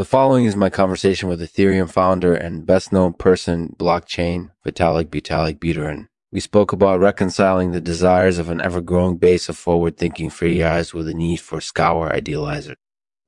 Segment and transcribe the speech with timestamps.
[0.00, 5.58] The following is my conversation with Ethereum founder and best known person blockchain, Vitalik Butalik
[5.58, 6.08] Buterin.
[6.32, 10.62] We spoke about reconciling the desires of an ever growing base of forward thinking free
[10.62, 12.76] eyes with the need for scour idealizer.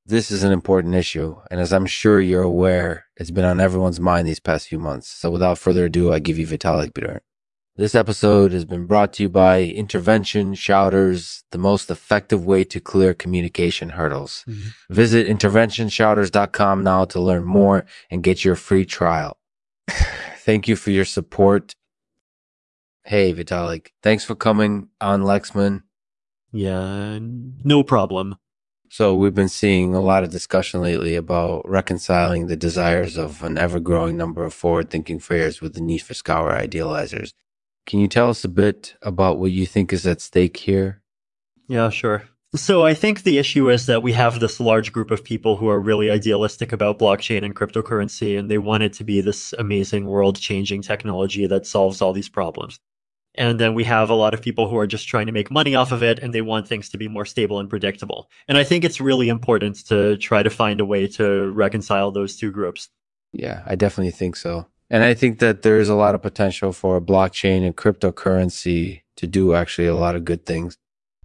[0.07, 4.01] This is an important issue, and as I'm sure you're aware, it's been on everyone's
[4.01, 5.09] mind these past few months.
[5.09, 7.21] So without further ado, I give you Vitalik Buterin.
[7.75, 12.81] This episode has been brought to you by Intervention Shouters, the most effective way to
[12.81, 14.45] clear communication hurdles.
[14.47, 14.95] Mm-hmm.
[14.95, 19.39] Visit interventionshouters.com now to learn more and get your free trial.
[19.89, 21.75] Thank you for your support.
[23.05, 23.93] Hey, Vitalik.
[24.03, 25.83] Thanks for coming on Lexman.
[26.53, 28.37] Yeah, no problem.
[28.91, 33.57] So we've been seeing a lot of discussion lately about reconciling the desires of an
[33.57, 37.33] ever growing number of forward thinking players with the need for scour idealizers.
[37.87, 41.03] Can you tell us a bit about what you think is at stake here?
[41.69, 42.25] Yeah, sure.
[42.55, 45.69] So I think the issue is that we have this large group of people who
[45.69, 50.05] are really idealistic about blockchain and cryptocurrency, and they want it to be this amazing
[50.05, 52.79] world changing technology that solves all these problems.
[53.35, 55.75] And then we have a lot of people who are just trying to make money
[55.75, 58.29] off of it and they want things to be more stable and predictable.
[58.47, 62.37] And I think it's really important to try to find a way to reconcile those
[62.37, 62.91] two groups.
[63.33, 64.67] Yeah, I definitely think so.
[64.93, 69.27] And I think that there is a lot of potential for blockchain and cryptocurrency to
[69.27, 70.77] do actually a lot of good things.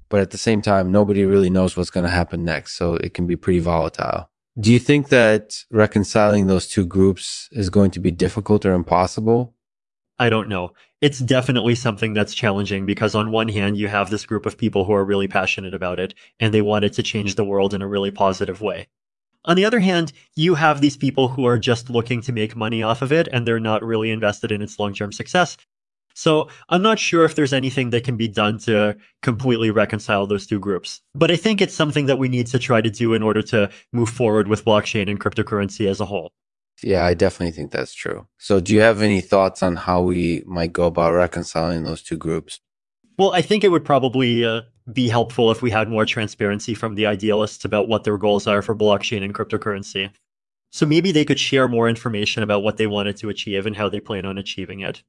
[0.08, 2.78] But at the same time, nobody really knows what's going to happen next.
[2.78, 4.30] So it can be pretty volatile.
[4.58, 9.54] Do you think that reconciling those two groups is going to be difficult or impossible?
[10.18, 10.72] I don't know.
[11.02, 14.86] It's definitely something that's challenging because on one hand, you have this group of people
[14.86, 17.82] who are really passionate about it and they want it to change the world in
[17.82, 18.88] a really positive way.
[19.48, 22.84] On the other hand, you have these people who are just looking to make money
[22.84, 25.58] off of it and they're not really invested in its long term success.
[26.14, 30.48] So I'm not sure if there's anything that can be done to completely reconcile those
[30.48, 31.00] two groups.
[31.16, 33.70] But I think it's something that we need to try to do in order to
[33.94, 36.32] move forward with blockchain and cryptocurrency as a whole.
[36.84, 38.28] Yeah, I definitely think that's true.
[38.38, 42.18] So do you have any thoughts on how we might go about reconciling those two
[42.18, 42.60] groups?
[43.18, 44.62] Well, I think it would probably uh,
[44.92, 48.62] be helpful if we had more transparency from the idealists about what their goals are
[48.62, 50.12] for blockchain and cryptocurrency.
[50.72, 53.90] So maybe they could share more information about what they wanted to achieve and how
[53.90, 55.04] they plan on achieving it.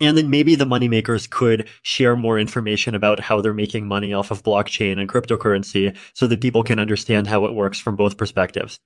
[0.00, 4.30] And then maybe the moneymakers could share more information about how they're making money off
[4.30, 8.78] of blockchain and cryptocurrency so that people can understand how it works from both perspectives.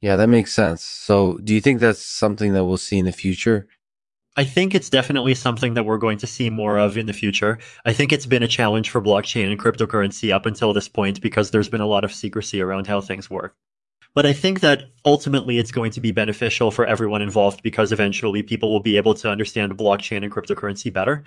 [0.00, 0.82] Yeah, that makes sense.
[0.82, 3.66] So do you think that's something that we'll see in the future?
[4.36, 7.58] I think it's definitely something that we're going to see more of in the future.
[7.84, 11.50] I think it's been a challenge for blockchain and cryptocurrency up until this point because
[11.50, 13.54] there's been a lot of secrecy around how things work.
[14.12, 18.42] But I think that ultimately it's going to be beneficial for everyone involved because eventually
[18.42, 21.24] people will be able to understand blockchain and cryptocurrency better.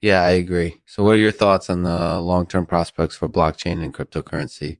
[0.00, 0.80] Yeah, I agree.
[0.84, 4.78] So, what are your thoughts on the long term prospects for blockchain and cryptocurrency?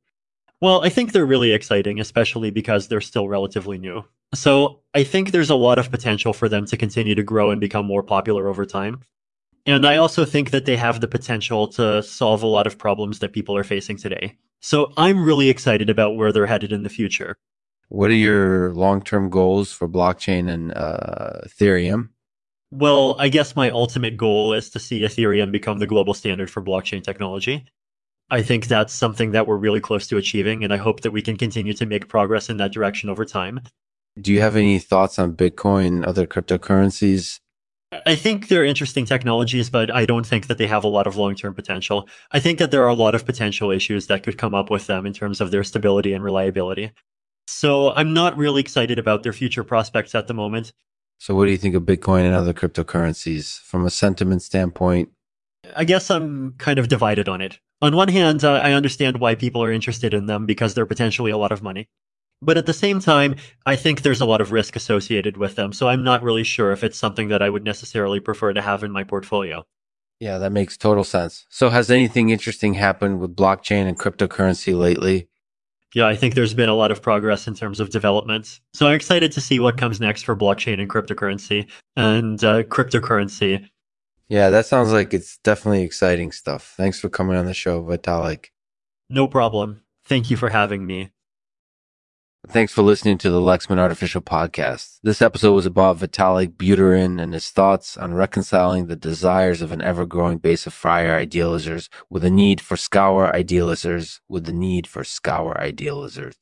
[0.60, 4.04] Well, I think they're really exciting, especially because they're still relatively new.
[4.34, 7.60] So I think there's a lot of potential for them to continue to grow and
[7.60, 9.00] become more popular over time.
[9.64, 13.20] And I also think that they have the potential to solve a lot of problems
[13.20, 14.38] that people are facing today.
[14.60, 17.36] So I'm really excited about where they're headed in the future.
[17.88, 22.08] What are your long term goals for blockchain and uh, Ethereum?
[22.70, 26.62] Well, I guess my ultimate goal is to see Ethereum become the global standard for
[26.62, 27.66] blockchain technology.
[28.30, 31.20] I think that's something that we're really close to achieving, and I hope that we
[31.20, 33.60] can continue to make progress in that direction over time.
[34.20, 37.40] Do you have any thoughts on Bitcoin, other cryptocurrencies?
[38.06, 41.16] I think they're interesting technologies, but I don't think that they have a lot of
[41.16, 42.08] long term potential.
[42.30, 44.86] I think that there are a lot of potential issues that could come up with
[44.86, 46.92] them in terms of their stability and reliability.
[47.46, 50.72] So I'm not really excited about their future prospects at the moment.
[51.18, 55.10] So, what do you think of Bitcoin and other cryptocurrencies from a sentiment standpoint?
[55.76, 57.60] I guess I'm kind of divided on it.
[57.80, 61.30] On one hand, uh, I understand why people are interested in them because they're potentially
[61.30, 61.88] a lot of money.
[62.42, 65.72] But at the same time, I think there's a lot of risk associated with them.
[65.72, 68.82] So I'm not really sure if it's something that I would necessarily prefer to have
[68.82, 69.64] in my portfolio.
[70.18, 71.46] Yeah, that makes total sense.
[71.48, 75.28] So has anything interesting happened with blockchain and cryptocurrency lately?
[75.94, 78.60] Yeah, I think there's been a lot of progress in terms of development.
[78.72, 83.68] So I'm excited to see what comes next for blockchain and cryptocurrency and uh, cryptocurrency.
[84.28, 86.74] Yeah, that sounds like it's definitely exciting stuff.
[86.76, 88.46] Thanks for coming on the show, Vitalik.
[89.10, 89.82] No problem.
[90.04, 91.11] Thank you for having me.
[92.48, 94.98] Thanks for listening to the Lexman Artificial Podcast.
[95.04, 99.80] This episode was about Vitalik Buterin and his thoughts on reconciling the desires of an
[99.80, 105.04] ever-growing base of FRIAR idealizers with a need for scour idealizers with the need for
[105.04, 106.34] scour idealizers.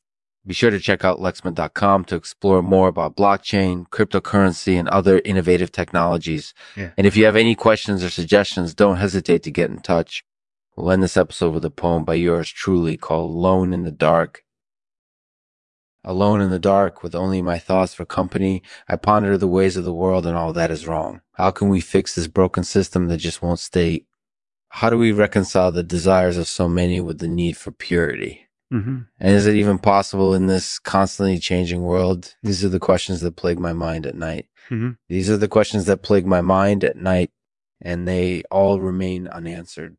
[0.47, 5.71] Be sure to check out lexman.com to explore more about blockchain, cryptocurrency, and other innovative
[5.71, 6.55] technologies.
[6.77, 6.93] Yeah.
[6.97, 10.25] And if you have any questions or suggestions, don't hesitate to get in touch.
[10.77, 14.45] We'll end this episode with a poem by yours truly called Lone in the Dark
[16.03, 19.85] Alone in the dark, with only my thoughts for company, I ponder the ways of
[19.85, 21.21] the world and all that is wrong.
[21.33, 24.07] How can we fix this broken system that just won't stay?
[24.69, 28.47] How do we reconcile the desires of so many with the need for purity?
[28.73, 28.99] Mm-hmm.
[29.19, 32.35] And is it even possible in this constantly changing world?
[32.43, 34.47] These are the questions that plague my mind at night.
[34.71, 34.97] Mhm.
[35.09, 37.31] These are the questions that plague my mind at night,
[37.83, 39.97] and they all remain unanswered.